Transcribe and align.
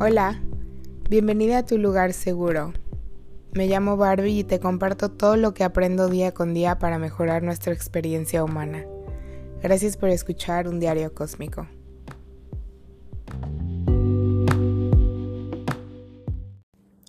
Hola, 0.00 0.42
bienvenida 1.08 1.58
a 1.58 1.64
tu 1.64 1.78
lugar 1.78 2.14
seguro. 2.14 2.72
Me 3.52 3.68
llamo 3.68 3.96
Barbie 3.96 4.40
y 4.40 4.44
te 4.44 4.58
comparto 4.58 5.12
todo 5.12 5.36
lo 5.36 5.54
que 5.54 5.62
aprendo 5.62 6.08
día 6.08 6.34
con 6.34 6.52
día 6.52 6.80
para 6.80 6.98
mejorar 6.98 7.44
nuestra 7.44 7.72
experiencia 7.72 8.42
humana. 8.42 8.84
Gracias 9.62 9.96
por 9.96 10.08
escuchar 10.08 10.66
un 10.66 10.80
diario 10.80 11.14
cósmico. 11.14 11.68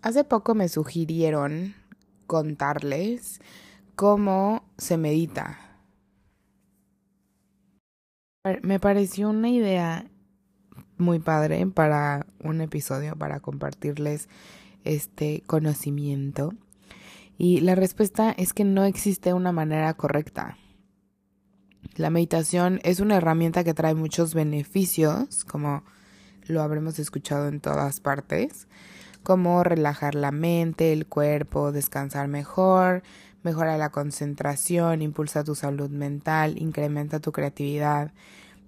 Hace 0.03 0.23
poco 0.23 0.53
me 0.53 0.69
sugirieron 0.69 1.73
contarles 2.27 3.41
cómo 3.95 4.69
se 4.77 4.97
medita. 4.97 5.57
Me 8.61 8.79
pareció 8.79 9.31
una 9.31 9.49
idea 9.49 10.05
muy 10.97 11.19
padre 11.19 11.65
para 11.67 12.25
un 12.43 12.61
episodio, 12.61 13.15
para 13.15 13.39
compartirles 13.39 14.29
este 14.83 15.43
conocimiento. 15.45 16.53
Y 17.37 17.59
la 17.61 17.75
respuesta 17.75 18.31
es 18.31 18.53
que 18.53 18.63
no 18.63 18.85
existe 18.85 19.33
una 19.33 19.51
manera 19.51 19.93
correcta. 19.95 20.57
La 21.95 22.09
meditación 22.09 22.79
es 22.83 22.99
una 22.99 23.17
herramienta 23.17 23.63
que 23.63 23.73
trae 23.73 23.95
muchos 23.95 24.33
beneficios, 24.33 25.45
como 25.45 25.83
lo 26.45 26.61
habremos 26.61 26.99
escuchado 26.99 27.47
en 27.47 27.59
todas 27.59 27.99
partes, 27.99 28.67
como 29.23 29.63
relajar 29.63 30.15
la 30.15 30.31
mente, 30.31 30.93
el 30.93 31.07
cuerpo, 31.07 31.71
descansar 31.71 32.27
mejor, 32.27 33.01
mejora 33.43 33.77
la 33.77 33.89
concentración, 33.89 35.01
impulsa 35.01 35.43
tu 35.43 35.55
salud 35.55 35.89
mental, 35.89 36.61
incrementa 36.61 37.19
tu 37.19 37.31
creatividad, 37.31 38.11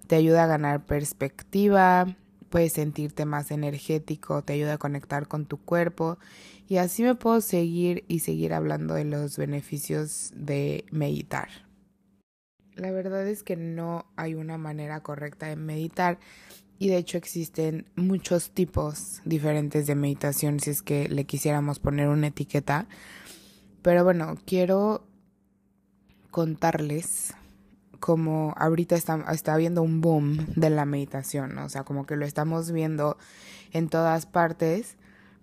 te 0.06 0.16
ayuda 0.16 0.44
a 0.44 0.46
ganar 0.46 0.86
perspectiva, 0.86 2.16
puedes 2.48 2.72
sentirte 2.72 3.24
más 3.24 3.50
energético, 3.50 4.42
te 4.42 4.54
ayuda 4.54 4.74
a 4.74 4.78
conectar 4.78 5.28
con 5.28 5.46
tu 5.46 5.58
cuerpo 5.58 6.18
y 6.68 6.76
así 6.76 7.02
me 7.02 7.14
puedo 7.14 7.40
seguir 7.40 8.04
y 8.08 8.20
seguir 8.20 8.52
hablando 8.52 8.94
de 8.94 9.04
los 9.04 9.36
beneficios 9.36 10.32
de 10.34 10.84
meditar. 10.90 11.48
La 12.74 12.90
verdad 12.90 13.26
es 13.26 13.42
que 13.42 13.56
no 13.56 14.06
hay 14.16 14.34
una 14.34 14.56
manera 14.56 15.02
correcta 15.02 15.46
de 15.46 15.56
meditar 15.56 16.18
y 16.78 16.88
de 16.88 16.96
hecho 16.96 17.18
existen 17.18 17.86
muchos 17.96 18.50
tipos 18.50 19.20
diferentes 19.24 19.86
de 19.86 19.96
meditación 19.96 20.60
si 20.60 20.70
es 20.70 20.82
que 20.82 21.08
le 21.08 21.24
quisiéramos 21.24 21.80
poner 21.80 22.08
una 22.08 22.28
etiqueta. 22.28 22.86
Pero 23.82 24.04
bueno, 24.04 24.36
quiero 24.46 25.04
contarles 26.30 27.34
como 28.00 28.54
ahorita 28.56 28.94
está, 28.94 29.24
está 29.32 29.54
habiendo 29.54 29.82
un 29.82 30.00
boom 30.00 30.46
de 30.54 30.70
la 30.70 30.84
meditación, 30.84 31.58
o 31.58 31.68
sea, 31.68 31.84
como 31.84 32.06
que 32.06 32.16
lo 32.16 32.24
estamos 32.24 32.72
viendo 32.72 33.18
en 33.72 33.88
todas 33.88 34.26
partes, 34.26 34.96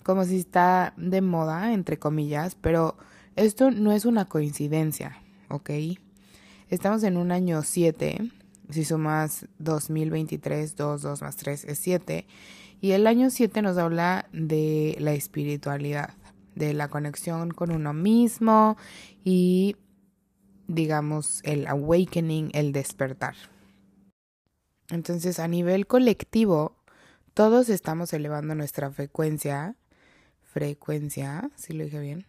como 0.04 0.24
si 0.26 0.38
está 0.38 0.94
de 0.98 1.22
moda, 1.22 1.74
entre 1.74 1.98
comillas, 2.00 2.56
pero 2.56 2.98
esto 3.36 3.72
no 3.72 3.92
es 3.92 4.06
una 4.06 4.26
coincidencia, 4.26 5.18
¿ok? 5.50 5.72
Estamos 6.70 7.04
en 7.04 7.18
un 7.18 7.32
año 7.32 7.62
7, 7.64 8.32
si 8.70 8.86
sumas 8.86 9.48
2023, 9.60 10.76
2, 10.76 11.02
2 11.02 11.22
más 11.22 11.36
3 11.36 11.66
es 11.66 11.80
7, 11.80 12.26
y 12.82 12.92
el 12.92 13.08
año 13.08 13.30
7 13.30 13.62
nos 13.62 13.78
habla 13.78 14.28
de 14.32 14.96
la 15.00 15.14
espiritualidad, 15.14 16.12
de 16.56 16.74
la 16.74 16.88
conexión 16.88 17.52
con 17.52 17.72
uno 17.72 17.94
mismo 17.94 18.78
y 19.24 19.76
digamos, 20.68 21.42
el 21.44 21.68
awakening, 21.68 22.52
el 22.54 22.72
despertar. 22.72 23.36
Entonces, 24.90 25.40
a 25.40 25.48
nivel 25.48 25.88
colectivo, 25.88 26.76
todos 27.34 27.70
estamos 27.70 28.14
elevando 28.14 28.56
nuestra 28.56 28.92
frecuencia, 28.92 29.76
frecuencia, 30.42 31.50
si 31.56 31.74
lo 31.74 31.84
dije 31.84 32.00
bien, 32.00 32.26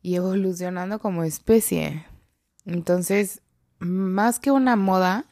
y 0.00 0.14
evolucionando 0.14 0.98
como 0.98 1.24
especie. 1.24 2.06
Entonces, 2.64 3.42
más 3.78 4.40
que 4.40 4.50
una 4.50 4.76
moda, 4.76 5.26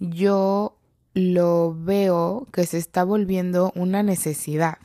yo 0.00 0.78
lo 1.14 1.76
veo 1.78 2.48
que 2.52 2.66
se 2.66 2.78
está 2.78 3.04
volviendo 3.04 3.72
una 3.76 4.02
necesidad. 4.02 4.78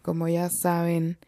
Como 0.00 0.28
ya 0.28 0.48
saben, 0.48 1.18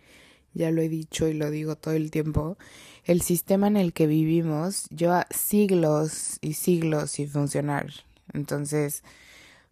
ya 0.55 0.71
lo 0.71 0.83
he 0.83 0.89
dicho 0.89 1.29
y 1.29 1.35
lo 1.35 1.51
digo 1.51 1.77
todo 1.77 1.95
el 1.95 2.11
tiempo, 2.11 2.57
el 3.05 3.23
sistema 3.23 3.67
en 3.67 3.77
el 3.77 3.93
que 3.93 4.07
vivimos 4.07 4.89
lleva 4.91 5.27
siglos 5.31 6.39
y 6.41 6.55
siglos 6.55 7.13
sin 7.13 7.29
funcionar. 7.29 7.87
Entonces, 8.33 9.03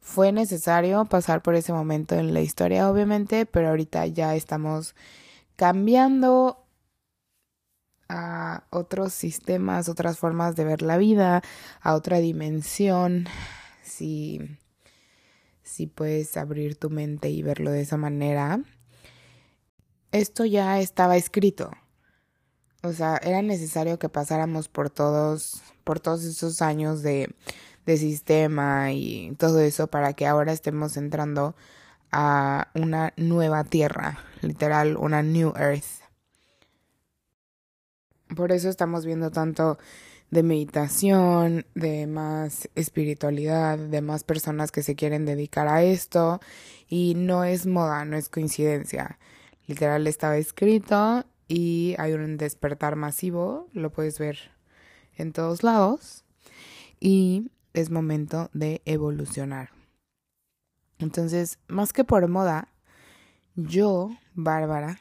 fue 0.00 0.32
necesario 0.32 1.04
pasar 1.04 1.42
por 1.42 1.54
ese 1.54 1.72
momento 1.72 2.16
en 2.16 2.34
la 2.34 2.41
historia, 2.41 2.91
obviamente, 2.91 3.46
pero 3.46 3.68
ahorita 3.68 4.06
ya 4.06 4.34
estamos 4.34 4.94
cambiando 5.56 6.64
a 8.08 8.64
otros 8.70 9.12
sistemas, 9.12 9.88
otras 9.88 10.18
formas 10.18 10.56
de 10.56 10.64
ver 10.64 10.82
la 10.82 10.98
vida, 10.98 11.42
a 11.80 11.94
otra 11.94 12.18
dimensión. 12.18 13.26
Si, 13.82 14.41
si 15.62 15.86
puedes 15.86 16.36
abrir 16.36 16.76
tu 16.76 16.91
mente 16.91 17.30
y 17.30 17.42
verlo 17.42 17.70
de 17.70 17.82
esa 17.82 17.97
manera. 17.97 18.60
Esto 20.12 20.44
ya 20.44 20.81
estaba 20.81 21.16
escrito. 21.16 21.71
O 22.82 22.93
sea, 22.93 23.16
era 23.19 23.43
necesario 23.43 23.98
que 23.98 24.09
pasáramos 24.09 24.69
por 24.69 24.91
todos, 24.91 25.62
por 25.84 26.00
todos 26.00 26.25
esos 26.25 26.62
años 26.62 27.03
de, 27.03 27.34
de 27.87 27.97
sistema 27.97 28.93
y 28.93 29.34
todo 29.38 29.60
eso 29.60 29.87
para 29.88 30.12
que 30.15 30.26
ahora 30.26 30.53
estemos 30.53 30.97
entrando 30.97 31.54
a 32.10 32.69
una 32.75 33.12
nueva 33.16 33.65
tierra, 33.65 34.19
literal, 34.41 34.97
una 34.97 35.22
new 35.22 35.53
earth. 35.56 36.00
Por 38.34 38.53
eso 38.53 38.69
estamos 38.69 39.04
viendo 39.04 39.31
tanto 39.31 39.78
de 40.31 40.42
meditación, 40.42 41.66
de 41.75 42.06
más 42.06 42.69
espiritualidad, 42.75 43.78
de 43.78 44.00
más 44.00 44.25
personas 44.25 44.71
que 44.72 44.82
se 44.82 44.94
quieren 44.94 45.27
dedicar 45.27 45.69
a 45.69 45.82
esto 45.82 46.41
y 46.88 47.15
no 47.16 47.44
es 47.44 47.66
moda, 47.66 48.04
no 48.04 48.16
es 48.16 48.28
coincidencia. 48.28 49.19
Literal 49.70 50.08
estaba 50.08 50.36
escrito 50.36 51.25
y 51.47 51.94
hay 51.97 52.14
un 52.14 52.36
despertar 52.36 52.97
masivo, 52.97 53.69
lo 53.72 53.92
puedes 53.92 54.19
ver 54.19 54.50
en 55.14 55.32
todos 55.32 55.62
lados 55.62 56.25
y 56.98 57.53
es 57.72 57.88
momento 57.88 58.50
de 58.53 58.82
evolucionar. 58.84 59.70
Entonces, 60.98 61.60
más 61.69 61.92
que 61.92 62.03
por 62.03 62.26
moda, 62.26 62.66
yo, 63.54 64.10
Bárbara, 64.34 64.98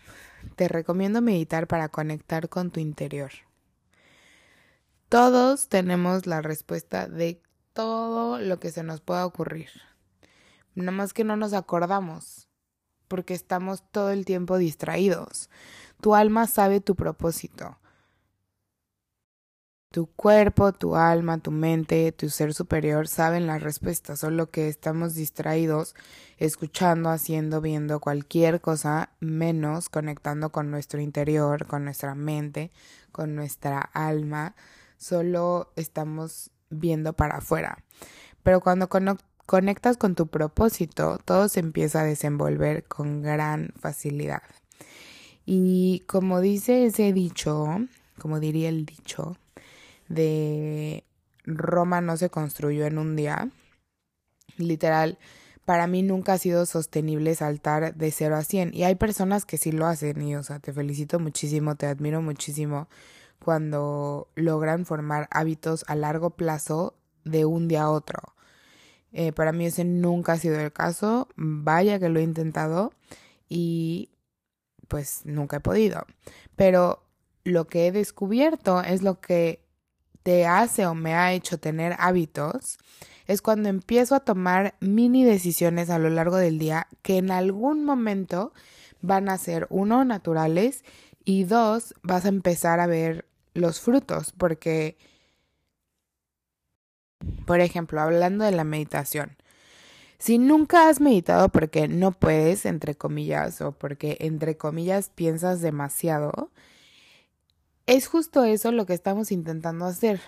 te 0.55 0.67
recomiendo 0.67 1.19
meditar 1.19 1.65
para 1.65 1.89
conectar 1.89 2.47
con 2.47 2.69
tu 2.69 2.79
interior. 2.79 3.31
Todos 5.09 5.67
tenemos 5.67 6.27
la 6.27 6.43
respuesta 6.43 7.07
de 7.07 7.41
todo 7.73 8.37
lo 8.37 8.59
que 8.59 8.69
se 8.69 8.83
nos 8.83 9.01
pueda 9.01 9.25
ocurrir. 9.25 9.69
Nada 10.75 10.91
más 10.91 11.11
que 11.11 11.23
no 11.23 11.37
nos 11.37 11.53
acordamos 11.53 12.48
porque 13.09 13.33
estamos 13.33 13.83
todo 13.91 14.11
el 14.11 14.23
tiempo 14.23 14.57
distraídos. 14.57 15.49
Tu 15.99 16.15
alma 16.15 16.47
sabe 16.47 16.79
tu 16.79 16.95
propósito. 16.95 17.77
Tu 19.91 20.05
cuerpo, 20.05 20.71
tu 20.71 20.95
alma, 20.95 21.39
tu 21.39 21.49
mente, 21.49 22.11
tu 22.11 22.29
ser 22.29 22.53
superior 22.53 23.07
saben 23.07 23.47
las 23.47 23.63
respuestas, 23.63 24.19
solo 24.19 24.51
que 24.51 24.67
estamos 24.67 25.15
distraídos 25.15 25.95
escuchando, 26.37 27.09
haciendo, 27.09 27.59
viendo 27.59 27.99
cualquier 27.99 28.61
cosa, 28.61 29.09
menos 29.19 29.89
conectando 29.89 30.51
con 30.51 30.69
nuestro 30.69 31.01
interior, 31.01 31.65
con 31.65 31.85
nuestra 31.85 32.13
mente, 32.13 32.71
con 33.11 33.33
nuestra 33.33 33.79
alma, 33.79 34.55
solo 34.97 35.73
estamos 35.75 36.51
viendo 36.69 37.13
para 37.13 37.37
afuera. 37.37 37.83
Pero 38.43 38.61
cuando 38.61 38.89
conectas 39.49 39.97
con 39.97 40.13
tu 40.13 40.27
propósito, 40.27 41.17
todo 41.25 41.49
se 41.49 41.59
empieza 41.59 42.01
a 42.01 42.03
desenvolver 42.03 42.83
con 42.83 43.23
gran 43.23 43.73
facilidad. 43.79 44.43
Y 45.43 46.03
como 46.05 46.39
dice 46.39 46.85
ese 46.85 47.13
dicho, 47.13 47.65
como 48.19 48.39
diría 48.39 48.69
el 48.69 48.85
dicho, 48.85 49.37
de 50.07 51.03
Roma 51.45 51.99
no 51.99 52.15
se 52.15 52.29
construyó 52.29 52.85
en 52.85 52.99
un 52.99 53.15
día, 53.15 53.49
literal, 54.57 55.17
para 55.65 55.87
mí 55.87 56.03
nunca 56.03 56.33
ha 56.33 56.37
sido 56.37 56.67
sostenible 56.67 57.33
saltar 57.33 57.95
de 57.95 58.11
0 58.11 58.35
a 58.35 58.43
100. 58.43 58.75
Y 58.75 58.83
hay 58.83 58.93
personas 58.93 59.45
que 59.45 59.57
sí 59.57 59.71
lo 59.71 59.87
hacen 59.87 60.21
y, 60.21 60.35
o 60.35 60.43
sea, 60.43 60.59
te 60.59 60.73
felicito 60.73 61.19
muchísimo, 61.19 61.75
te 61.75 61.87
admiro 61.87 62.21
muchísimo 62.21 62.87
cuando 63.43 64.27
logran 64.35 64.85
formar 64.85 65.27
hábitos 65.31 65.85
a 65.87 65.95
largo 65.95 66.29
plazo 66.29 66.93
de 67.23 67.45
un 67.45 67.67
día 67.67 67.81
a 67.85 67.89
otro. 67.89 68.35
Eh, 69.11 69.31
para 69.31 69.51
mí 69.51 69.65
ese 69.65 69.83
nunca 69.85 70.33
ha 70.33 70.37
sido 70.37 70.59
el 70.59 70.71
caso. 70.71 71.27
Vaya 71.35 71.99
que 71.99 72.09
lo 72.09 72.19
he 72.19 72.23
intentado 72.23 72.93
y 73.47 74.09
pues 74.87 75.21
nunca 75.25 75.57
he 75.57 75.61
podido. 75.61 76.05
Pero 76.55 77.03
lo 77.43 77.67
que 77.67 77.87
he 77.87 77.91
descubierto 77.91 78.81
es 78.81 79.01
lo 79.01 79.19
que 79.19 79.63
te 80.23 80.45
hace 80.45 80.85
o 80.85 80.93
me 80.93 81.13
ha 81.13 81.33
hecho 81.33 81.59
tener 81.59 81.95
hábitos 81.97 82.77
es 83.29 83.43
cuando 83.43 83.69
empiezo 83.69 84.15
a 84.15 84.21
tomar 84.21 84.73
mini 84.79 85.23
decisiones 85.23 85.91
a 85.91 85.99
lo 85.99 86.09
largo 86.09 86.37
del 86.37 86.57
día 86.57 86.87
que 87.03 87.17
en 87.17 87.29
algún 87.29 87.85
momento 87.85 88.53
van 89.01 89.29
a 89.29 89.37
ser, 89.37 89.67
uno, 89.69 90.03
naturales 90.03 90.83
y 91.25 91.43
dos, 91.43 91.93
vas 92.01 92.25
a 92.25 92.29
empezar 92.29 92.79
a 92.79 92.87
ver 92.87 93.25
los 93.53 93.81
frutos, 93.81 94.33
porque, 94.35 94.97
por 97.45 97.59
ejemplo, 97.59 98.01
hablando 98.01 98.45
de 98.45 98.51
la 98.51 98.63
meditación, 98.63 99.37
si 100.19 100.37
nunca 100.37 100.89
has 100.89 100.99
meditado 100.99 101.49
porque 101.49 101.87
no 101.87 102.11
puedes, 102.11 102.65
entre 102.65 102.95
comillas, 102.95 103.61
o 103.61 103.71
porque, 103.71 104.17
entre 104.19 104.57
comillas, 104.57 105.09
piensas 105.09 105.61
demasiado, 105.61 106.51
es 107.85 108.07
justo 108.07 108.43
eso 108.43 108.71
lo 108.71 108.85
que 108.85 108.93
estamos 108.93 109.31
intentando 109.31 109.85
hacer. 109.85 110.21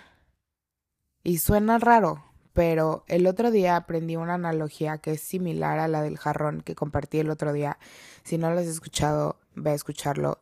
Y 1.24 1.38
suena 1.38 1.78
raro, 1.78 2.24
pero 2.54 3.04
el 3.08 3.28
otro 3.28 3.52
día 3.52 3.76
aprendí 3.76 4.16
una 4.16 4.36
analogía 4.36 4.98
que 4.98 5.12
es 5.12 5.22
similar 5.22 5.78
a 5.80 5.88
la 5.88 6.02
del 6.02 6.18
jarrón 6.18 6.62
que 6.62 6.74
compartí 6.74 7.20
el 7.20 7.30
otro 7.30 7.54
día. 7.54 7.78
Si 8.24 8.38
no 8.38 8.52
lo 8.52 8.60
has 8.60 8.68
escuchado, 8.68 9.40
ve 9.56 9.72
a 9.72 9.76
escucharlo. 9.76 10.40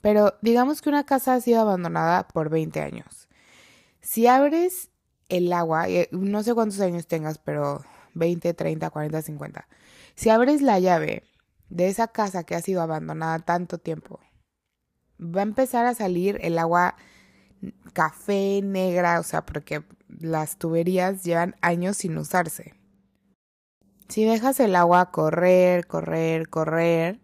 Pero 0.00 0.34
digamos 0.42 0.82
que 0.82 0.88
una 0.88 1.06
casa 1.06 1.34
ha 1.34 1.40
sido 1.40 1.60
abandonada 1.60 2.28
por 2.28 2.50
20 2.50 2.80
años. 2.80 3.28
Si 4.00 4.26
abres 4.26 4.90
el 5.28 5.52
agua, 5.52 5.88
eh, 5.88 6.08
no 6.12 6.42
sé 6.42 6.54
cuántos 6.54 6.80
años 6.80 7.06
tengas, 7.06 7.38
pero 7.38 7.84
20, 8.14 8.54
30, 8.54 8.90
40, 8.90 9.22
50. 9.22 9.68
Si 10.14 10.30
abres 10.30 10.62
la 10.62 10.78
llave 10.78 11.24
de 11.68 11.88
esa 11.88 12.08
casa 12.08 12.44
que 12.44 12.54
ha 12.54 12.62
sido 12.62 12.82
abandonada 12.82 13.38
tanto 13.40 13.78
tiempo, 13.78 14.20
va 15.20 15.40
a 15.40 15.44
empezar 15.44 15.86
a 15.86 15.94
salir 15.94 16.38
el 16.42 16.58
agua 16.58 16.96
café, 17.92 18.60
negra, 18.62 19.20
o 19.20 19.22
sea, 19.22 19.44
porque 19.44 19.82
las 20.08 20.58
tuberías 20.58 21.24
llevan 21.24 21.56
años 21.60 21.98
sin 21.98 22.16
usarse. 22.16 22.74
Si 24.08 24.24
dejas 24.24 24.58
el 24.60 24.74
agua 24.74 25.10
correr, 25.10 25.86
correr, 25.86 26.48
correr, 26.48 27.20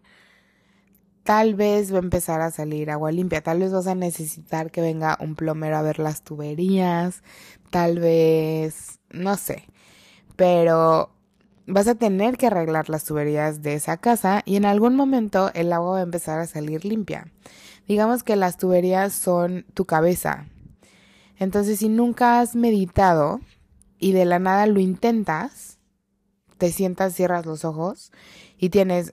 tal 1.25 1.55
vez 1.55 1.91
va 1.91 1.97
a 1.97 2.01
empezar 2.01 2.39
a 2.39 2.51
salir 2.51 2.89
agua 2.89 3.11
limpia, 3.11 3.41
tal 3.41 3.59
vez 3.59 3.73
vas 3.73 3.87
a 3.87 3.95
necesitar 3.95 4.71
que 4.71 4.79
venga 4.79 5.17
un 5.19 5.35
plomero 5.35 5.75
a 5.75 5.81
ver 5.81 5.99
las 5.99 6.21
tuberías, 6.21 7.21
tal 7.69 7.99
vez, 7.99 8.99
no 9.11 9.35
sé, 9.35 9.65
pero 10.37 11.09
vas 11.67 11.87
a 11.87 11.95
tener 11.95 12.37
que 12.37 12.47
arreglar 12.47 12.89
las 12.89 13.03
tuberías 13.03 13.61
de 13.61 13.73
esa 13.73 13.97
casa 13.97 14.41
y 14.45 14.55
en 14.55 14.65
algún 14.65 14.95
momento 14.95 15.51
el 15.53 15.73
agua 15.73 15.91
va 15.93 15.99
a 15.99 16.03
empezar 16.03 16.39
a 16.39 16.47
salir 16.47 16.85
limpia. 16.85 17.27
Digamos 17.87 18.23
que 18.23 18.37
las 18.37 18.57
tuberías 18.57 19.11
son 19.11 19.65
tu 19.73 19.85
cabeza, 19.85 20.45
entonces, 21.37 21.79
si 21.79 21.89
nunca 21.89 22.39
has 22.39 22.55
meditado 22.55 23.41
y 23.99 24.13
de 24.13 24.25
la 24.25 24.39
nada 24.39 24.67
lo 24.67 24.79
intentas, 24.79 25.74
te 26.57 26.71
sientas, 26.71 27.13
cierras 27.15 27.45
los 27.45 27.65
ojos 27.65 28.11
y 28.57 28.69
tienes 28.69 29.11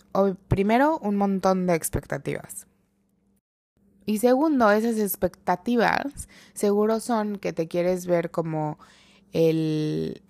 primero 0.48 0.98
un 0.98 1.16
montón 1.16 1.66
de 1.66 1.74
expectativas. 1.74 2.66
Y 4.04 4.18
segundo, 4.18 4.70
esas 4.70 4.98
expectativas 4.98 6.28
seguro 6.54 7.00
son 7.00 7.38
que 7.38 7.52
te 7.52 7.68
quieres 7.68 8.06
ver 8.06 8.30
como 8.30 8.78
el, 9.32 10.22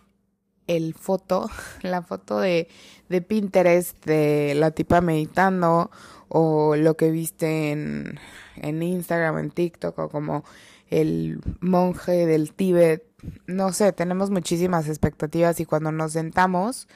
el 0.66 0.94
foto, 0.94 1.50
la 1.82 2.02
foto 2.02 2.38
de, 2.38 2.68
de 3.08 3.22
Pinterest 3.22 4.04
de 4.04 4.54
la 4.54 4.70
tipa 4.72 5.00
meditando 5.00 5.90
o 6.28 6.76
lo 6.76 6.96
que 6.96 7.10
viste 7.10 7.72
en, 7.72 8.18
en 8.56 8.82
Instagram, 8.82 9.38
en 9.38 9.50
TikTok 9.50 9.98
o 9.98 10.08
como 10.08 10.44
el 10.92 11.40
monje 11.60 12.26
del 12.26 12.52
Tíbet, 12.52 13.02
no 13.46 13.72
sé, 13.72 13.92
tenemos 13.92 14.30
muchísimas 14.30 14.88
expectativas 14.88 15.58
y 15.58 15.64
cuando 15.64 15.90
nos 15.90 16.12
sentamos 16.12 16.86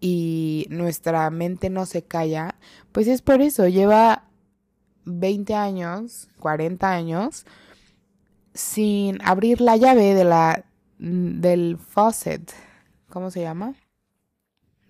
y 0.00 0.66
nuestra 0.68 1.30
mente 1.30 1.70
no 1.70 1.86
se 1.86 2.02
calla, 2.02 2.56
pues 2.92 3.08
es 3.08 3.22
por 3.22 3.40
eso, 3.40 3.66
lleva 3.68 4.28
20 5.06 5.54
años, 5.54 6.28
40 6.40 6.92
años 6.92 7.46
sin 8.52 9.18
abrir 9.22 9.62
la 9.62 9.76
llave 9.78 10.14
de 10.14 10.24
la 10.24 10.66
del 10.98 11.78
faucet, 11.78 12.52
¿cómo 13.08 13.30
se 13.30 13.40
llama? 13.40 13.74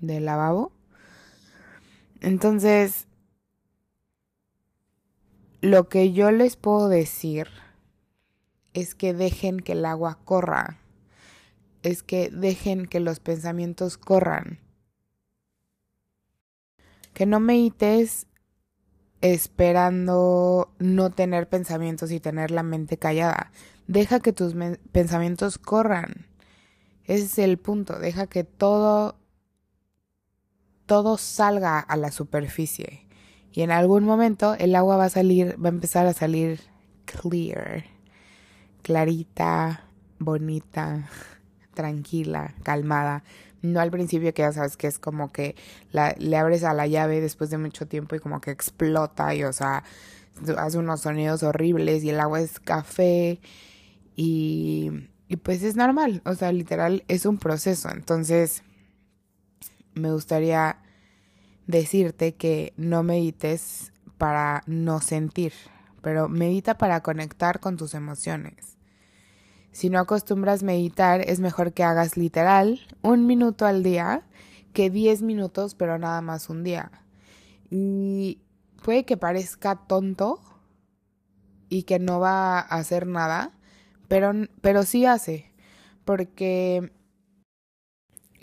Del 0.01 0.25
lavabo. 0.25 0.73
Entonces, 2.21 3.07
lo 5.61 5.89
que 5.89 6.13
yo 6.13 6.33
les 6.33 6.57
puedo 6.57 6.89
decir 6.89 7.47
es 8.75 8.95
que 8.95 9.15
dejen 9.15 9.61
que 9.61 9.73
el 9.73 9.85
agua 9.85 10.19
corra, 10.25 10.79
es 11.83 12.03
que 12.03 12.31
dejen 12.31 12.87
que 12.87 13.01
los 13.01 13.21
pensamientos 13.21 13.99
corran. 13.99 14.61
Que 17.13 17.27
no 17.27 17.41
medites 17.41 18.27
esperando 19.21 20.73
no 20.79 21.11
tener 21.11 21.49
pensamientos 21.49 22.11
y 22.11 22.21
tener 22.21 22.51
la 22.51 22.63
mente 22.63 22.97
callada. 22.97 23.53
Deja 23.87 24.21
que 24.21 24.33
tus 24.33 24.55
pensamientos 24.93 25.59
corran. 25.59 26.27
Ese 27.05 27.25
es 27.25 27.39
el 27.39 27.59
punto. 27.59 27.99
Deja 27.99 28.27
que 28.27 28.45
todo 28.45 29.17
todo 30.87 31.17
salga 31.17 31.79
a 31.79 31.97
la 31.97 32.11
superficie. 32.11 33.07
Y 33.53 33.63
en 33.63 33.71
algún 33.71 34.05
momento 34.05 34.55
el 34.55 34.75
agua 34.75 34.97
va 34.97 35.05
a 35.07 35.11
salir, 35.11 35.57
va 35.63 35.69
a 35.69 35.73
empezar 35.73 36.07
a 36.07 36.13
salir 36.13 36.61
clear 37.05 37.85
clarita, 38.83 39.85
bonita, 40.19 41.09
tranquila, 41.75 42.55
calmada. 42.63 43.25
No 43.63 43.81
al 43.81 43.91
principio 43.91 44.35
que 44.35 44.43
ya 44.43 44.53
sabes 44.53 44.77
que 44.77 44.89
es 44.89 44.99
como 44.99 45.33
que 45.33 45.55
la, 45.93 46.15
le 46.19 46.37
abres 46.37 46.65
a 46.65 46.75
la 46.75 46.87
llave 46.87 47.21
después 47.21 47.51
de 47.51 47.59
mucho 47.59 47.87
tiempo 47.87 48.17
y 48.17 48.19
como 48.19 48.41
que 48.41 48.51
explota 48.51 49.35
y 49.35 49.45
o 49.45 49.53
sea, 49.53 49.85
hace 50.59 50.79
unos 50.79 51.03
sonidos 51.03 51.43
horribles 51.43 52.03
y 52.03 52.11
el 52.11 52.21
agua 52.21 52.41
es 52.41 52.59
café 52.59 53.41
y, 54.17 54.91
y 55.29 55.37
pues 55.37 55.63
es 55.63 55.77
normal, 55.77 56.23
o 56.25 56.35
sea, 56.35 56.53
literal 56.53 57.05
es 57.09 57.25
un 57.25 57.39
proceso. 57.39 57.91
Entonces, 57.91 58.63
me 59.95 60.13
gustaría 60.13 60.79
decirte 61.67 62.35
que 62.35 62.73
no 62.77 63.03
medites 63.03 63.93
para 64.19 64.63
no 64.67 65.01
sentir, 65.01 65.53
pero 66.03 66.29
medita 66.29 66.77
para 66.77 67.03
conectar 67.03 67.61
con 67.61 67.77
tus 67.77 67.95
emociones. 67.95 68.77
Si 69.71 69.89
no 69.89 69.99
acostumbras 69.99 70.63
meditar, 70.63 71.23
es 71.23 71.41
mejor 71.41 71.73
que 71.73 71.83
hagas 71.83 72.19
literal 72.19 72.81
un 73.01 73.27
minuto 73.27 73.65
al 73.65 73.83
día 73.83 74.23
que 74.75 74.91
diez 74.91 75.23
minutos, 75.23 75.75
pero 75.75 75.99
nada 75.99 76.21
más 76.21 76.51
un 76.51 76.63
día. 76.63 76.91
Y 77.71 78.43
puede 78.83 79.05
que 79.05 79.17
parezca 79.17 79.77
tonto 79.87 80.41
y 81.69 81.85
que 81.85 81.99
no 81.99 82.21
va 82.21 82.59
a 82.59 82.61
hacer 82.61 83.07
nada, 83.07 83.53
pero, 84.09 84.33
pero 84.61 84.83
sí 84.83 85.07
hace, 85.07 85.51
porque 86.05 86.93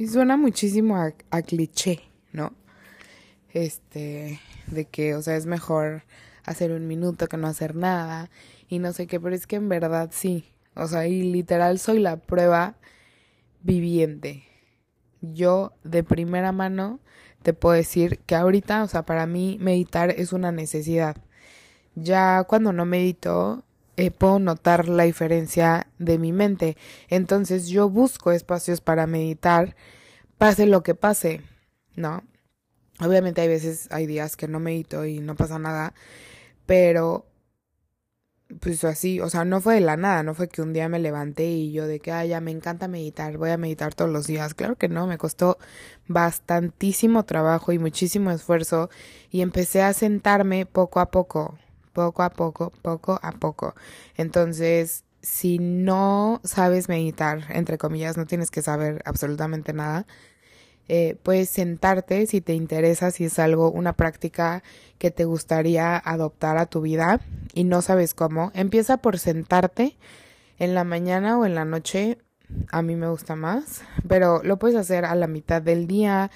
suena 0.07 0.35
muchísimo 0.37 0.97
a, 0.97 1.13
a 1.29 1.41
cliché, 1.43 2.01
¿no? 2.31 2.53
Este, 3.53 4.39
de 4.67 4.85
que, 4.85 5.15
o 5.15 5.21
sea, 5.21 5.35
es 5.35 5.45
mejor 5.45 6.03
hacer 6.49 6.71
un 6.71 6.87
minuto 6.87 7.27
que 7.27 7.37
no 7.37 7.47
hacer 7.47 7.75
nada 7.75 8.29
y 8.67 8.79
no 8.79 8.91
sé 8.91 9.07
qué, 9.07 9.19
pero 9.19 9.35
es 9.35 9.45
que 9.47 9.57
en 9.57 9.69
verdad 9.69 10.09
sí. 10.11 10.45
O 10.75 10.87
sea, 10.87 11.07
y 11.07 11.21
literal 11.31 11.79
soy 11.79 11.99
la 11.99 12.17
prueba 12.17 12.75
viviente. 13.61 14.43
Yo 15.21 15.73
de 15.83 16.03
primera 16.03 16.51
mano 16.51 16.99
te 17.43 17.53
puedo 17.53 17.75
decir 17.75 18.19
que 18.25 18.35
ahorita, 18.35 18.83
o 18.83 18.87
sea, 18.87 19.03
para 19.03 19.27
mí 19.27 19.57
meditar 19.59 20.09
es 20.09 20.33
una 20.33 20.51
necesidad. 20.51 21.17
Ya 21.95 22.43
cuando 22.45 22.73
no 22.73 22.85
medito, 22.85 23.63
eh, 23.97 24.11
puedo 24.11 24.39
notar 24.39 24.89
la 24.89 25.03
diferencia 25.03 25.87
de 25.99 26.17
mi 26.17 26.31
mente. 26.31 26.77
Entonces 27.09 27.67
yo 27.67 27.89
busco 27.89 28.31
espacios 28.31 28.81
para 28.81 29.05
meditar, 29.05 29.75
pase 30.37 30.65
lo 30.65 30.81
que 30.81 30.95
pase, 30.95 31.41
¿no? 31.95 32.23
Obviamente 33.01 33.41
hay 33.41 33.47
veces, 33.47 33.87
hay 33.91 34.07
días 34.07 34.35
que 34.35 34.47
no 34.47 34.59
medito 34.59 35.05
y 35.05 35.19
no 35.19 35.35
pasa 35.35 35.59
nada, 35.59 35.93
pero 36.69 37.25
pues 38.61 38.83
así, 38.83 39.19
o 39.21 39.29
sea, 39.29 39.43
no 39.43 39.59
fue 39.59 39.75
de 39.75 39.81
la 39.81 39.97
nada, 39.97 40.21
no 40.21 40.35
fue 40.35 40.49
que 40.49 40.61
un 40.61 40.71
día 40.71 40.87
me 40.87 40.99
levanté 40.99 41.47
y 41.47 41.71
yo 41.71 41.87
de 41.87 41.99
que, 41.99 42.11
ah, 42.11 42.25
ya 42.25 42.41
me 42.41 42.51
encanta 42.51 42.87
meditar, 42.87 43.37
voy 43.37 43.49
a 43.49 43.57
meditar 43.57 43.95
todos 43.95 44.11
los 44.11 44.27
días. 44.27 44.53
Claro 44.53 44.75
que 44.75 44.87
no, 44.87 45.07
me 45.07 45.17
costó 45.17 45.57
bastantísimo 46.07 47.25
trabajo 47.25 47.71
y 47.71 47.79
muchísimo 47.79 48.29
esfuerzo 48.29 48.91
y 49.31 49.41
empecé 49.41 49.81
a 49.81 49.93
sentarme 49.93 50.67
poco 50.67 50.99
a 50.99 51.09
poco, 51.09 51.57
poco 51.93 52.21
a 52.21 52.29
poco, 52.29 52.71
poco 52.83 53.19
a 53.23 53.31
poco. 53.31 53.73
Entonces, 54.15 55.05
si 55.23 55.57
no 55.57 56.39
sabes 56.43 56.87
meditar, 56.87 57.45
entre 57.49 57.79
comillas, 57.79 58.15
no 58.15 58.27
tienes 58.27 58.51
que 58.51 58.61
saber 58.61 59.01
absolutamente 59.05 59.73
nada, 59.73 60.05
eh, 60.89 61.17
puedes 61.23 61.49
sentarte 61.49 62.25
si 62.25 62.41
te 62.41 62.53
interesa, 62.53 63.11
si 63.11 63.25
es 63.25 63.39
algo, 63.39 63.71
una 63.71 63.93
práctica 63.93 64.63
que 64.97 65.11
te 65.11 65.23
gustaría 65.25 65.97
adoptar 65.97 66.57
a 66.57 66.65
tu 66.65 66.81
vida 66.81 67.21
y 67.53 67.63
no 67.63 67.81
sabes 67.81 68.13
cómo. 68.13 68.51
Empieza 68.55 68.97
por 68.97 69.19
sentarte 69.19 69.95
en 70.57 70.73
la 70.75 70.83
mañana 70.83 71.37
o 71.39 71.45
en 71.45 71.55
la 71.55 71.63
noche 71.63 72.17
a 72.71 72.81
mí 72.81 72.95
me 72.95 73.07
gusta 73.07 73.35
más, 73.35 73.83
pero 74.07 74.41
lo 74.43 74.57
puedes 74.57 74.75
hacer 74.75 75.05
a 75.05 75.15
la 75.15 75.27
mitad 75.27 75.61
del 75.61 75.85
día, 75.87 76.31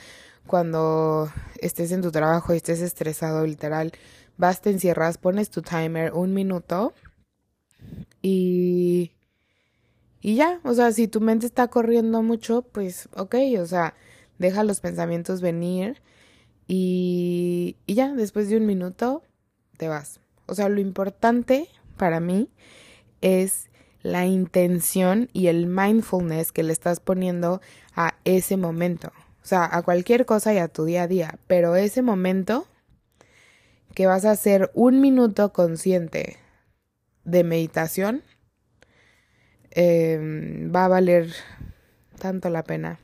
cuando 0.45 1.31
estés 1.59 1.91
en 1.91 2.01
tu 2.01 2.11
trabajo 2.11 2.53
y 2.53 2.57
estés 2.57 2.81
estresado, 2.81 3.45
literal, 3.45 3.91
vas, 4.37 4.61
te 4.61 4.69
encierras, 4.69 5.17
pones 5.17 5.49
tu 5.49 5.61
timer 5.61 6.13
un 6.13 6.33
minuto 6.33 6.93
y... 8.21 9.11
Y 10.25 10.35
ya, 10.35 10.61
o 10.63 10.73
sea, 10.73 10.93
si 10.93 11.09
tu 11.09 11.19
mente 11.19 11.45
está 11.45 11.67
corriendo 11.67 12.21
mucho, 12.21 12.61
pues 12.61 13.09
ok, 13.17 13.35
o 13.59 13.65
sea, 13.65 13.93
deja 14.39 14.63
los 14.63 14.79
pensamientos 14.79 15.41
venir 15.41 16.01
y, 16.67 17.77
y 17.85 17.93
ya, 17.95 18.13
después 18.13 18.49
de 18.49 18.57
un 18.57 18.65
minuto, 18.65 19.23
te 19.77 19.87
vas. 19.87 20.19
O 20.45 20.55
sea, 20.55 20.69
lo 20.69 20.79
importante 20.79 21.67
para 21.97 22.19
mí 22.19 22.49
es 23.21 23.69
la 24.01 24.25
intención 24.25 25.29
y 25.33 25.47
el 25.47 25.65
mindfulness 25.65 26.51
que 26.51 26.63
le 26.63 26.73
estás 26.73 26.99
poniendo 26.99 27.61
a 27.95 28.15
ese 28.25 28.57
momento. 28.57 29.11
O 29.41 29.45
sea, 29.45 29.67
a 29.71 29.81
cualquier 29.81 30.25
cosa 30.25 30.53
y 30.53 30.57
a 30.57 30.67
tu 30.67 30.85
día 30.85 31.03
a 31.03 31.07
día. 31.07 31.39
Pero 31.47 31.75
ese 31.75 32.01
momento 32.01 32.67
que 33.93 34.05
vas 34.05 34.25
a 34.25 34.31
hacer 34.31 34.71
un 34.73 35.01
minuto 35.01 35.53
consciente 35.53 36.37
de 37.23 37.43
meditación 37.43 38.23
em, 39.71 40.73
va 40.73 40.85
a 40.85 40.89
valer 40.89 41.33
tanto 42.19 42.49
la 42.49 42.63
pena. 42.63 42.99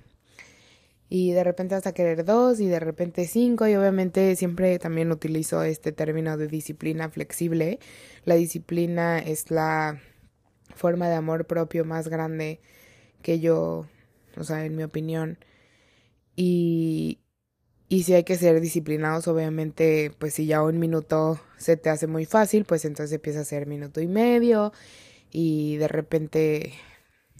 Y 1.10 1.32
de 1.32 1.44
repente 1.44 1.76
vas 1.76 1.88
a 1.88 1.94
querer 1.94 2.24
dos 2.24 2.60
y 2.60 2.68
de 2.68 2.80
repente 2.80 3.26
cinco 3.26 3.68
y 3.68 3.76
obviamente 3.76 4.36
siempre 4.36 4.78
también 4.78 5.12
utilizo 5.12 5.64
este 5.64 5.92
término 5.92 6.38
de 6.38 6.48
disciplina 6.48 7.10
flexible. 7.10 7.80
La 8.26 8.36
disciplina 8.36 9.18
es 9.20 9.50
la 9.50 10.00
forma 10.76 11.10
de 11.10 11.16
amor 11.16 11.46
propio 11.46 11.84
más 11.84 12.08
grande 12.10 12.62
que 13.24 13.40
yo, 13.40 13.88
o 14.38 14.44
sea, 14.44 14.66
en 14.66 14.76
mi 14.76 14.84
opinión. 14.84 15.40
Y, 16.36 17.20
y 17.90 18.04
si 18.04 18.14
hay 18.14 18.24
que 18.24 18.38
ser 18.38 18.62
disciplinados, 18.62 19.28
obviamente, 19.28 20.12
pues 20.20 20.36
si 20.36 20.46
ya 20.46 20.64
un 20.64 20.80
minuto 20.80 21.40
se 21.58 21.76
te 21.76 21.90
hace 21.90 22.08
muy 22.08 22.26
fácil, 22.26 22.66
pues 22.66 22.86
entonces 22.86 23.16
empieza 23.16 23.42
a 23.42 23.46
ser 23.46 23.66
minuto 23.68 24.00
y 24.02 24.08
medio 24.08 24.74
y 25.32 25.78
de 25.78 25.88
repente, 25.88 26.74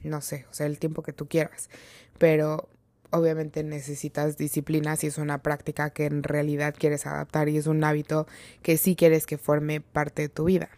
no 0.04 0.22
sé, 0.22 0.46
o 0.50 0.54
sea, 0.54 0.66
el 0.66 0.80
tiempo 0.80 1.04
que 1.04 1.14
tú 1.14 1.28
quieras. 1.28 1.70
Pero 2.18 2.70
obviamente 3.12 3.64
necesitas 3.64 4.38
disciplina 4.38 4.96
si 4.96 5.08
es 5.08 5.18
una 5.18 5.42
práctica 5.42 5.90
que 5.90 6.06
en 6.06 6.24
realidad 6.24 6.76
quieres 6.78 7.06
adaptar 7.06 7.50
y 7.50 7.58
es 7.58 7.68
un 7.68 7.84
hábito 7.84 8.28
que 8.62 8.78
sí 8.78 8.96
quieres 8.96 9.26
que 9.26 9.38
forme 9.38 9.82
parte 9.82 10.24
de 10.24 10.30
tu 10.30 10.46
vida. 10.46 10.70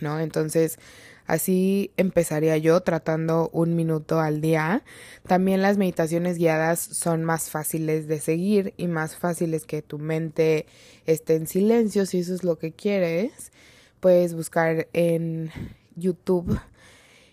¿No? 0.00 0.18
Entonces, 0.18 0.78
Así 1.26 1.92
empezaría 1.96 2.56
yo 2.58 2.80
tratando 2.80 3.48
un 3.52 3.76
minuto 3.76 4.20
al 4.20 4.40
día. 4.40 4.82
También 5.26 5.62
las 5.62 5.78
meditaciones 5.78 6.36
guiadas 6.36 6.80
son 6.80 7.24
más 7.24 7.48
fáciles 7.48 8.08
de 8.08 8.20
seguir 8.20 8.74
y 8.76 8.88
más 8.88 9.16
fáciles 9.16 9.64
que 9.64 9.82
tu 9.82 9.98
mente 9.98 10.66
esté 11.06 11.36
en 11.36 11.46
silencio 11.46 12.06
si 12.06 12.18
eso 12.18 12.34
es 12.34 12.44
lo 12.44 12.58
que 12.58 12.72
quieres. 12.72 13.52
Puedes 14.00 14.34
buscar 14.34 14.88
en 14.92 15.50
YouTube 15.94 16.58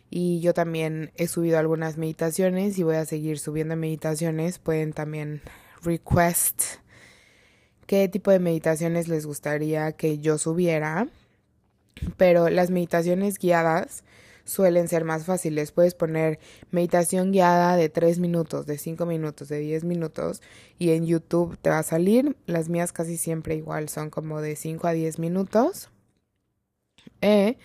y 0.10 0.40
yo 0.42 0.54
también 0.54 1.12
he 1.16 1.28
subido 1.28 1.60
algunas 1.60 1.98
meditaciones 1.98 2.78
y 2.78 2.84
voy 2.84 2.96
a 2.96 3.06
seguir 3.06 3.40
subiendo 3.40 3.76
meditaciones. 3.76 4.60
Pueden 4.60 4.94
también 4.94 5.42
request 5.84 6.62
qué 7.86 8.08
tipo 8.08 8.32
de 8.32 8.40
meditaciones 8.40 9.08
les 9.08 9.26
gustaría 9.26 9.92
que 9.94 10.20
yo 10.20 10.38
subiera 10.38 11.08
pero 12.18 12.50
las 12.50 12.72
meditaciones 12.72 13.38
guiadas 13.38 14.04
suelen 14.46 14.88
ser 14.88 15.04
más 15.04 15.26
fáciles. 15.26 15.72
Puedes 15.72 15.94
poner 15.94 16.40
meditación 16.72 17.32
guiada 17.32 17.76
de 17.76 17.90
3 17.90 18.20
minutos, 18.20 18.66
de 18.66 18.78
5 18.78 19.06
minutos, 19.06 19.50
de 19.50 19.60
10 19.60 19.84
minutos 19.84 20.42
y 20.78 20.92
en 20.92 21.06
YouTube 21.06 21.58
te 21.62 21.70
va 21.70 21.80
a 21.80 21.84
salir. 21.84 22.36
Las 22.46 22.70
mías 22.70 22.92
casi 22.92 23.18
siempre 23.18 23.56
igual 23.56 23.90
son 23.90 24.10
como 24.10 24.42
de 24.42 24.56
5 24.56 24.88
a 24.88 24.94
10 24.94 25.20
minutos. 25.20 25.90
Eh, 27.22 27.58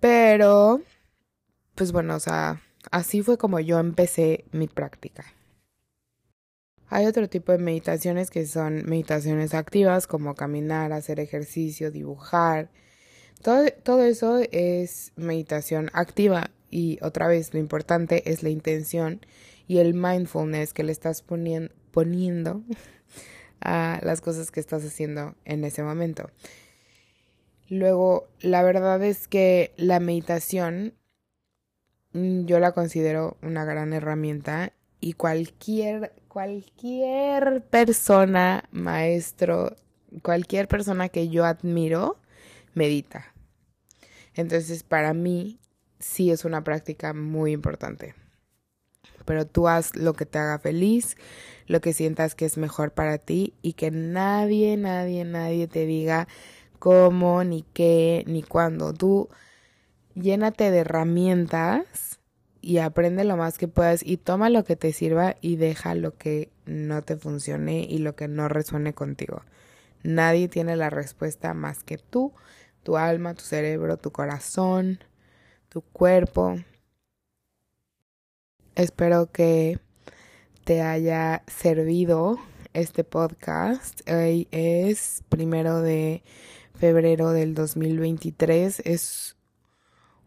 pero, 0.00 0.80
pues 1.80 1.92
bueno, 1.92 2.14
o 2.14 2.20
sea, 2.20 2.60
así 2.90 3.22
fue 3.22 3.38
como 3.38 3.58
yo 3.58 3.78
empecé 3.78 4.44
mi 4.52 4.68
práctica. 4.68 5.24
Hay 6.88 7.06
otro 7.06 7.26
tipo 7.26 7.52
de 7.52 7.58
meditaciones 7.58 8.30
que 8.30 8.44
son 8.44 8.84
meditaciones 8.84 9.54
activas 9.54 10.06
como 10.06 10.34
caminar, 10.34 10.92
hacer 10.92 11.20
ejercicio, 11.20 11.90
dibujar, 11.90 12.68
todo, 13.40 14.02
eso 14.02 14.40
es 14.52 15.14
meditación 15.16 15.88
activa 15.94 16.50
y 16.70 16.98
otra 17.00 17.28
vez 17.28 17.54
lo 17.54 17.60
importante 17.60 18.30
es 18.30 18.42
la 18.42 18.50
intención 18.50 19.24
y 19.66 19.78
el 19.78 19.94
mindfulness 19.94 20.74
que 20.74 20.82
le 20.82 20.92
estás 20.92 21.22
poniendo 21.22 22.62
a 23.62 24.00
las 24.02 24.20
cosas 24.20 24.50
que 24.50 24.60
estás 24.60 24.84
haciendo 24.84 25.34
en 25.46 25.64
ese 25.64 25.82
momento. 25.82 26.28
Luego, 27.70 28.28
la 28.40 28.62
verdad 28.62 29.02
es 29.02 29.28
que 29.28 29.72
la 29.78 29.98
meditación 29.98 30.92
yo 32.12 32.58
la 32.58 32.72
considero 32.72 33.36
una 33.42 33.64
gran 33.64 33.92
herramienta 33.92 34.72
y 35.00 35.14
cualquier 35.14 36.12
cualquier 36.30 37.62
persona, 37.62 38.64
maestro, 38.70 39.74
cualquier 40.22 40.68
persona 40.68 41.08
que 41.08 41.28
yo 41.28 41.44
admiro 41.44 42.18
medita. 42.72 43.34
Entonces, 44.34 44.84
para 44.84 45.12
mí, 45.12 45.58
sí 45.98 46.30
es 46.30 46.44
una 46.44 46.62
práctica 46.62 47.12
muy 47.14 47.50
importante. 47.52 48.14
Pero 49.24 49.44
tú 49.44 49.66
haz 49.66 49.96
lo 49.96 50.14
que 50.14 50.24
te 50.24 50.38
haga 50.38 50.60
feliz, 50.60 51.16
lo 51.66 51.80
que 51.80 51.92
sientas 51.92 52.36
que 52.36 52.44
es 52.44 52.56
mejor 52.58 52.92
para 52.92 53.18
ti 53.18 53.54
y 53.60 53.72
que 53.72 53.90
nadie, 53.90 54.76
nadie, 54.76 55.24
nadie 55.24 55.66
te 55.66 55.84
diga 55.84 56.28
cómo, 56.78 57.42
ni 57.42 57.62
qué, 57.74 58.22
ni 58.28 58.42
cuándo. 58.44 58.94
Tú 58.94 59.28
llénate 60.14 60.70
de 60.70 60.78
herramientas 60.78 62.20
y 62.60 62.78
aprende 62.78 63.24
lo 63.24 63.36
más 63.36 63.58
que 63.58 63.68
puedas 63.68 64.04
y 64.04 64.16
toma 64.18 64.50
lo 64.50 64.64
que 64.64 64.76
te 64.76 64.92
sirva 64.92 65.36
y 65.40 65.56
deja 65.56 65.94
lo 65.94 66.16
que 66.16 66.50
no 66.66 67.02
te 67.02 67.16
funcione 67.16 67.86
y 67.88 67.98
lo 67.98 68.16
que 68.16 68.28
no 68.28 68.48
resuene 68.48 68.92
contigo. 68.92 69.42
Nadie 70.02 70.48
tiene 70.48 70.76
la 70.76 70.90
respuesta 70.90 71.54
más 71.54 71.82
que 71.82 71.98
tú 71.98 72.32
tu 72.82 72.96
alma, 72.96 73.34
tu 73.34 73.42
cerebro, 73.42 73.96
tu 73.96 74.10
corazón, 74.10 75.00
tu 75.68 75.82
cuerpo. 75.82 76.56
Espero 78.74 79.30
que 79.30 79.78
te 80.64 80.82
haya 80.82 81.42
servido 81.46 82.38
este 82.72 83.04
podcast. 83.04 84.00
Hoy 84.10 84.48
es 84.50 85.22
primero 85.28 85.82
de 85.82 86.22
febrero 86.74 87.30
del 87.30 87.54
2023. 87.54 88.80
Es 88.84 89.36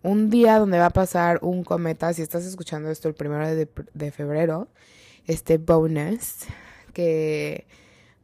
un 0.04 0.30
día 0.30 0.60
donde 0.60 0.78
va 0.78 0.88
a 0.88 0.90
pasar 0.92 1.40
un 1.42 1.64
cometa. 1.64 2.14
Si 2.14 2.22
estás 2.22 2.46
escuchando 2.46 2.92
esto 2.92 3.08
el 3.08 3.16
primero 3.16 3.48
de, 3.48 4.12
febrero, 4.12 4.68
este 5.26 5.58
bonus 5.58 6.40
que 6.94 7.66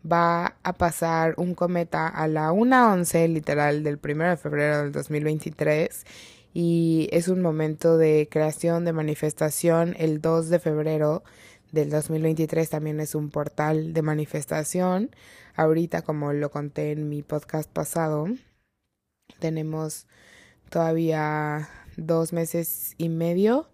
va 0.09 0.57
a 0.63 0.73
pasar 0.73 1.33
un 1.37 1.55
cometa 1.55 2.07
a 2.07 2.27
la 2.27 2.51
1.11 2.51 3.27
literal 3.33 3.83
del 3.83 3.99
1 4.03 4.29
de 4.29 4.37
febrero 4.37 4.77
del 4.79 4.91
2023 4.91 6.05
y 6.53 7.09
es 7.11 7.27
un 7.27 7.41
momento 7.41 7.97
de 7.97 8.27
creación, 8.29 8.85
de 8.85 8.93
manifestación. 8.93 9.95
El 9.97 10.21
2 10.21 10.49
de 10.49 10.59
febrero 10.59 11.23
del 11.71 11.89
2023 11.89 12.69
también 12.69 12.99
es 12.99 13.15
un 13.15 13.29
portal 13.29 13.93
de 13.93 14.01
manifestación. 14.01 15.11
Ahorita, 15.55 16.01
como 16.01 16.33
lo 16.33 16.51
conté 16.51 16.91
en 16.91 17.09
mi 17.09 17.21
podcast 17.21 17.69
pasado, 17.71 18.27
tenemos 19.39 20.07
todavía 20.69 21.69
dos 21.97 22.33
meses 22.33 22.93
y 22.97 23.09
medio 23.09 23.69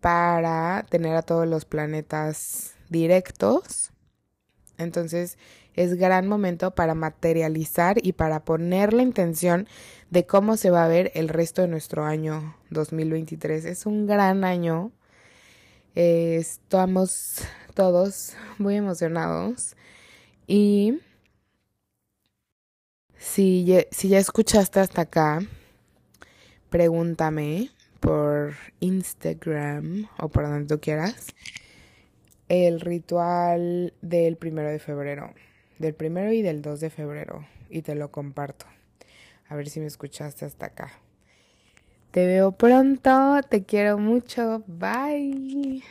para 0.00 0.86
tener 0.88 1.16
a 1.16 1.22
todos 1.22 1.46
los 1.46 1.64
planetas 1.64 2.74
directos 2.88 3.92
entonces 4.78 5.36
es 5.74 5.94
gran 5.94 6.26
momento 6.26 6.74
para 6.74 6.94
materializar 6.94 7.98
y 8.02 8.12
para 8.12 8.44
poner 8.44 8.92
la 8.94 9.02
intención 9.02 9.68
de 10.10 10.24
cómo 10.24 10.56
se 10.56 10.70
va 10.70 10.84
a 10.84 10.88
ver 10.88 11.12
el 11.14 11.28
resto 11.28 11.62
de 11.62 11.68
nuestro 11.68 12.04
año 12.04 12.56
2023. 12.70 13.64
Es 13.64 13.86
un 13.86 14.06
gran 14.06 14.44
año. 14.44 14.92
estamos 15.94 17.42
todos 17.74 18.34
muy 18.58 18.76
emocionados. 18.76 19.76
Y 20.46 21.00
si 23.16 23.64
ya, 23.64 23.82
si 23.90 24.08
ya 24.08 24.18
escuchaste 24.18 24.80
hasta 24.80 25.02
acá, 25.02 25.40
pregúntame 26.70 27.70
por 28.00 28.54
Instagram 28.80 30.08
o 30.18 30.28
por 30.28 30.44
donde 30.44 30.74
tú 30.74 30.80
quieras 30.80 31.34
el 32.48 32.80
ritual 32.80 33.92
del 34.00 34.36
primero 34.36 34.68
de 34.70 34.78
febrero, 34.78 35.32
del 35.78 35.94
primero 35.94 36.32
y 36.32 36.42
del 36.42 36.62
2 36.62 36.80
de 36.80 36.90
febrero, 36.90 37.46
y 37.68 37.82
te 37.82 37.94
lo 37.94 38.10
comparto. 38.10 38.66
A 39.48 39.56
ver 39.56 39.68
si 39.68 39.80
me 39.80 39.86
escuchaste 39.86 40.44
hasta 40.44 40.66
acá. 40.66 40.90
Te 42.10 42.26
veo 42.26 42.52
pronto, 42.52 43.40
te 43.48 43.64
quiero 43.64 43.98
mucho, 43.98 44.64
bye. 44.66 45.82